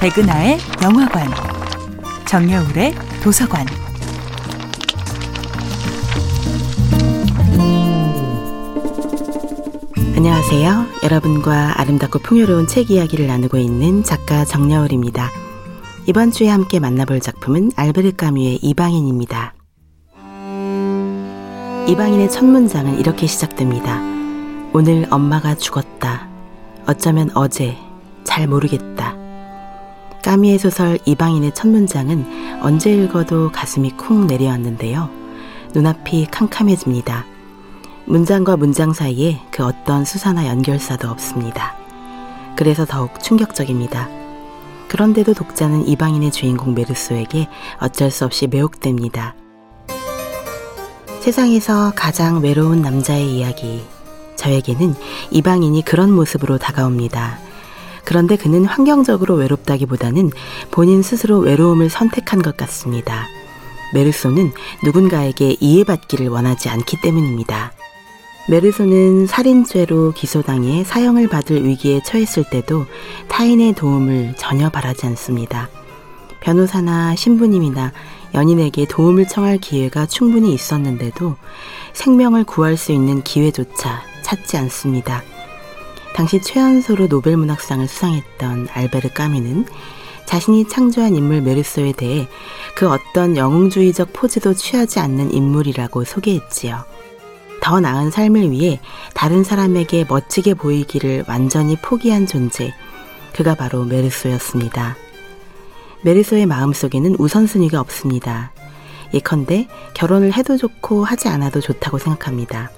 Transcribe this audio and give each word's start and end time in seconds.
백은하의 0.00 0.58
영화관, 0.80 1.26
정여울의 2.24 2.94
도서관. 3.20 3.66
안녕하세요. 10.14 10.86
여러분과 11.02 11.80
아름답고 11.80 12.20
풍요로운 12.20 12.68
책 12.68 12.92
이야기를 12.92 13.26
나누고 13.26 13.56
있는 13.56 14.04
작가 14.04 14.44
정여울입니다. 14.44 15.30
이번 16.06 16.30
주에 16.30 16.48
함께 16.48 16.78
만나볼 16.78 17.18
작품은 17.18 17.72
알베르 17.74 18.12
까뮈의 18.12 18.60
이방인입니다. 18.62 19.54
이방인의 21.88 22.30
첫 22.30 22.44
문장은 22.44 23.00
이렇게 23.00 23.26
시작됩니다. 23.26 24.00
오늘 24.72 25.08
엄마가 25.10 25.56
죽었다. 25.56 26.28
어쩌면 26.86 27.30
어제. 27.34 27.76
잘 28.22 28.46
모르겠다. 28.46 29.17
까미의 30.28 30.58
소설 30.58 30.98
이방인의 31.06 31.54
첫 31.54 31.68
문장은 31.68 32.60
언제 32.60 32.92
읽어도 32.92 33.50
가슴이 33.50 33.92
쿵 33.92 34.26
내려왔는데요. 34.26 35.08
눈앞이 35.72 36.26
캄캄해집니다. 36.30 37.24
문장과 38.04 38.58
문장 38.58 38.92
사이에 38.92 39.40
그 39.50 39.64
어떤 39.64 40.04
수사나 40.04 40.46
연결사도 40.46 41.08
없습니다. 41.08 41.74
그래서 42.56 42.84
더욱 42.84 43.22
충격적입니다. 43.22 44.10
그런데도 44.88 45.32
독자는 45.32 45.88
이방인의 45.88 46.30
주인공 46.30 46.74
메르소에게 46.74 47.48
어쩔 47.80 48.10
수 48.10 48.26
없이 48.26 48.48
매혹됩니다. 48.48 49.34
세상에서 51.20 51.94
가장 51.96 52.42
외로운 52.42 52.82
남자의 52.82 53.34
이야기. 53.34 53.82
저에게는 54.36 54.94
이방인이 55.30 55.82
그런 55.86 56.12
모습으로 56.12 56.58
다가옵니다. 56.58 57.47
그런데 58.08 58.36
그는 58.36 58.64
환경적으로 58.64 59.34
외롭다기보다는 59.34 60.30
본인 60.70 61.02
스스로 61.02 61.40
외로움을 61.40 61.90
선택한 61.90 62.40
것 62.40 62.56
같습니다. 62.56 63.26
메르소는 63.92 64.50
누군가에게 64.82 65.58
이해받기를 65.60 66.28
원하지 66.28 66.70
않기 66.70 67.02
때문입니다. 67.02 67.72
메르소는 68.48 69.26
살인죄로 69.26 70.12
기소당해 70.12 70.84
사형을 70.84 71.28
받을 71.28 71.66
위기에 71.66 72.00
처했을 72.02 72.44
때도 72.48 72.86
타인의 73.28 73.74
도움을 73.74 74.36
전혀 74.38 74.70
바라지 74.70 75.04
않습니다. 75.04 75.68
변호사나 76.40 77.14
신부님이나 77.14 77.92
연인에게 78.32 78.86
도움을 78.86 79.28
청할 79.28 79.58
기회가 79.58 80.06
충분히 80.06 80.54
있었는데도 80.54 81.36
생명을 81.92 82.44
구할 82.44 82.78
수 82.78 82.90
있는 82.90 83.22
기회조차 83.22 84.00
찾지 84.22 84.56
않습니다. 84.56 85.22
당시 86.14 86.40
최연소로 86.40 87.06
노벨문학상을 87.06 87.86
수상했던 87.86 88.68
알베르 88.72 89.10
까미는 89.10 89.66
자신이 90.26 90.68
창조한 90.68 91.14
인물 91.14 91.40
메르소에 91.40 91.92
대해 91.92 92.28
그 92.74 92.88
어떤 92.90 93.36
영웅주의적 93.36 94.12
포즈도 94.12 94.52
취하지 94.52 95.00
않는 95.00 95.32
인물이라고 95.32 96.04
소개했지요. 96.04 96.84
더 97.62 97.80
나은 97.80 98.10
삶을 98.10 98.50
위해 98.50 98.80
다른 99.14 99.42
사람에게 99.42 100.04
멋지게 100.08 100.54
보이기를 100.54 101.24
완전히 101.28 101.76
포기한 101.76 102.26
존재, 102.26 102.74
그가 103.34 103.54
바로 103.54 103.84
메르소였습니다. 103.84 104.96
메르소의 106.02 106.46
마음속에는 106.46 107.16
우선순위가 107.18 107.80
없습니다. 107.80 108.52
예컨대 109.14 109.66
결혼을 109.94 110.34
해도 110.34 110.56
좋고 110.56 111.04
하지 111.04 111.28
않아도 111.28 111.60
좋다고 111.60 111.98
생각합니다. 111.98 112.70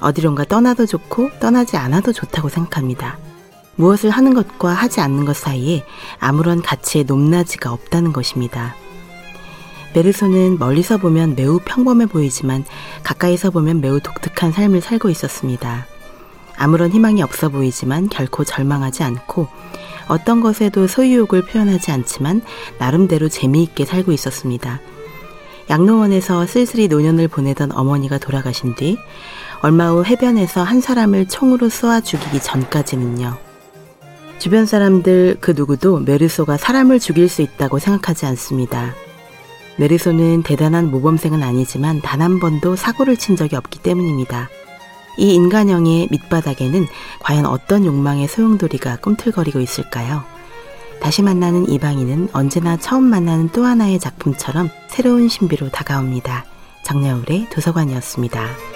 어디론가 0.00 0.44
떠나도 0.44 0.86
좋고 0.86 1.30
떠나지 1.40 1.76
않아도 1.76 2.12
좋다고 2.12 2.48
생각합니다. 2.48 3.18
무엇을 3.76 4.10
하는 4.10 4.34
것과 4.34 4.72
하지 4.72 5.00
않는 5.00 5.24
것 5.24 5.36
사이에 5.36 5.84
아무런 6.18 6.62
가치의 6.62 7.04
높낮이가 7.04 7.72
없다는 7.72 8.12
것입니다. 8.12 8.74
메르소는 9.94 10.58
멀리서 10.58 10.98
보면 10.98 11.34
매우 11.36 11.60
평범해 11.64 12.06
보이지만 12.06 12.64
가까이서 13.02 13.50
보면 13.50 13.80
매우 13.80 14.00
독특한 14.00 14.52
삶을 14.52 14.80
살고 14.80 15.08
있었습니다. 15.10 15.86
아무런 16.56 16.90
희망이 16.90 17.22
없어 17.22 17.48
보이지만 17.48 18.08
결코 18.08 18.44
절망하지 18.44 19.02
않고 19.02 19.48
어떤 20.08 20.40
것에도 20.40 20.86
소유욕을 20.86 21.42
표현하지 21.42 21.90
않지만 21.90 22.42
나름대로 22.78 23.28
재미있게 23.28 23.84
살고 23.84 24.12
있었습니다. 24.12 24.80
양로원에서 25.70 26.46
쓸쓸히 26.46 26.88
노년을 26.88 27.28
보내던 27.28 27.72
어머니가 27.72 28.18
돌아가신 28.18 28.74
뒤 28.74 28.98
얼마 29.64 29.88
후 29.88 30.04
해변에서 30.04 30.62
한 30.62 30.82
사람을 30.82 31.26
총으로 31.26 31.70
쏘아 31.70 32.02
죽이기 32.02 32.38
전까지는요. 32.38 33.34
주변 34.38 34.66
사람들 34.66 35.38
그 35.40 35.54
누구도 35.56 36.00
메르소가 36.00 36.58
사람을 36.58 37.00
죽일 37.00 37.30
수 37.30 37.40
있다고 37.40 37.78
생각하지 37.78 38.26
않습니다. 38.26 38.92
메르소는 39.78 40.42
대단한 40.42 40.90
모범생은 40.90 41.42
아니지만 41.42 42.02
단 42.02 42.20
한 42.20 42.40
번도 42.40 42.76
사고를 42.76 43.16
친 43.16 43.36
적이 43.36 43.56
없기 43.56 43.78
때문입니다. 43.78 44.50
이 45.16 45.32
인간형의 45.32 46.08
밑바닥에는 46.10 46.86
과연 47.20 47.46
어떤 47.46 47.86
욕망의 47.86 48.28
소용돌이가 48.28 48.96
꿈틀거리고 48.96 49.60
있을까요? 49.60 50.24
다시 51.00 51.22
만나는 51.22 51.70
이방인은 51.70 52.28
언제나 52.34 52.76
처음 52.76 53.04
만나는 53.04 53.48
또 53.48 53.64
하나의 53.64 53.98
작품처럼 53.98 54.68
새로운 54.88 55.30
신비로 55.30 55.70
다가옵니다. 55.70 56.44
정여울의 56.84 57.48
도서관이었습니다. 57.48 58.73